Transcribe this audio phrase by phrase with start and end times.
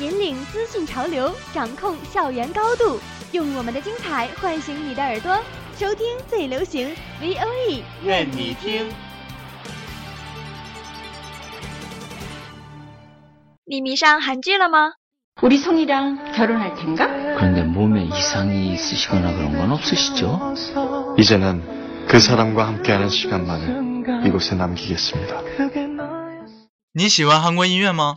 [0.00, 3.00] 引领资讯潮流，掌控校园高度，
[3.32, 5.36] 用我们的精彩唤醒你的耳朵，
[5.76, 6.88] 收听最流行
[7.20, 8.88] V O E，愿你听。
[13.64, 14.92] 你迷上韩剧了吗？
[15.42, 17.06] 우리 성이랑 결혼할 텐가?
[17.36, 20.54] 그런데 몸에 이상이 있으시거나 그런 건 없으시죠?
[21.18, 25.42] 이제는 그 사람과 함께하는 시간만을 이곳에 남기겠습니다.
[26.94, 28.16] 你喜欢韩国音乐吗？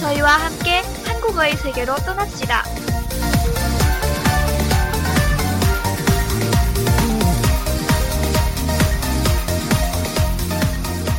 [0.00, 2.64] 저희와 함께 한국어의 세계로 떠납시다.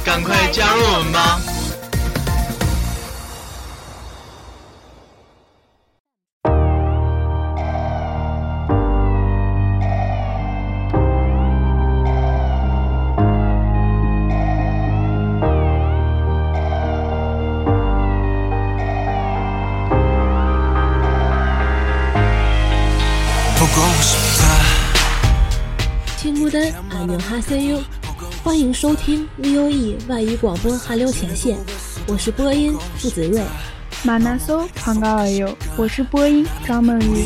[0.08, 1.61] 赶快加入我们吧！
[23.75, 23.97] 不管我
[26.19, 27.83] 现在孤单哈塞哟
[28.45, 31.57] 欢迎收听 VOE 外语广播韩流前线
[32.07, 33.41] 我是播音付子睿。
[34.03, 37.25] 马拉松康高尔优我是播音张梦雨。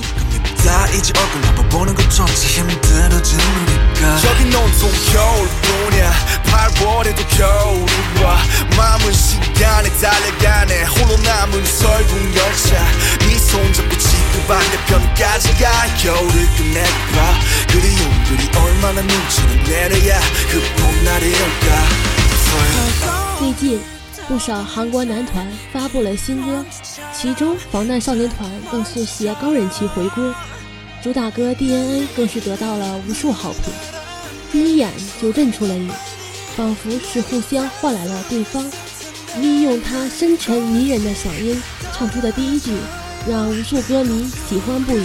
[23.38, 23.78] 最近，
[24.26, 26.64] 不少韩国男团发布了新歌，
[27.14, 30.24] 其中防弹少年团更是携高人气回归，
[31.02, 33.64] 主打歌 DNA 更是得到了无数好评。
[34.50, 34.90] 第一眼
[35.20, 35.90] 就认出了你，
[36.56, 38.64] 仿佛是互相换来了对方。
[39.42, 41.62] 利用他深沉迷人的嗓音
[41.92, 42.72] 唱出的第一句，
[43.28, 45.04] 让无数歌迷喜欢不已。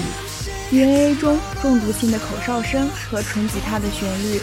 [0.72, 4.40] DNA 中中毒性的口哨声和纯吉他的旋律，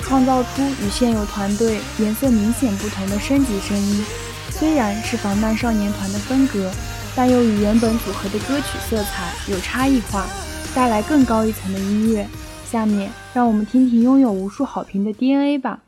[0.00, 4.04] 创造出与现有团队颜色明显不同的升级声音。
[4.48, 6.70] 虽然是防弹少年团的风格，
[7.16, 10.24] 但又与原本组合的歌曲色彩有差异化，
[10.72, 12.28] 带来更高一层的音乐。
[12.70, 15.80] 下面让我们听听拥有无数好评的 DNA 吧。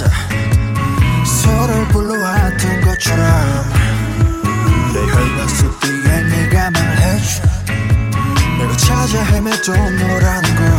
[0.00, 0.10] 됐어.
[1.24, 3.24] 서로를 불러왔던 것처럼
[4.94, 7.42] 내 혈관 속 뒤에 네가 말해줘.
[8.58, 10.69] 내가 찾아 헤매던 너라는 걸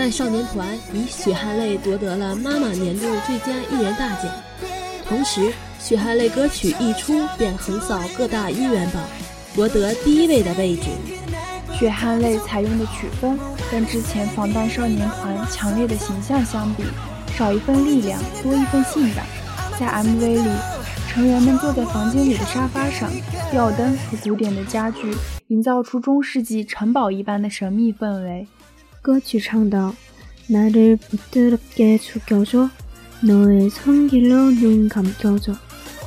[0.00, 4.32] 防弹少年团以《血汗泪》夺得了妈妈年度最佳艺人大奖，
[5.06, 5.42] 同时，
[5.78, 9.02] 《血汗泪》歌曲一出便横扫各大音源榜，
[9.54, 10.84] 夺得第一位的位置。
[11.78, 13.38] 血汗泪采用的曲风
[13.70, 16.82] 跟之前防弹少年团强烈的形象相比，
[17.36, 19.26] 少一份力量，多一份性感。
[19.78, 20.50] 在 MV 里，
[21.10, 23.10] 成员们坐在房间里的沙发上，
[23.50, 25.14] 吊灯和古典的家具
[25.48, 28.46] 营造出中世纪城堡一般的神秘氛围。
[29.02, 29.92] 끝이창 다
[30.48, 32.68] 나를 부드럽게 죽여줘.
[33.22, 35.54] 너의 손길로 눈 감겨줘.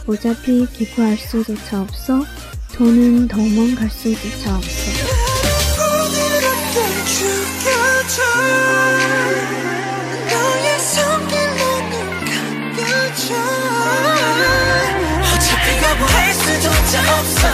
[0.08, 2.24] 어차피 기구할 수조차 없어.
[2.74, 4.92] 돈은 더 먼갈 수조차 없어.
[15.34, 17.53] 어차피 거부할 수조차 없어.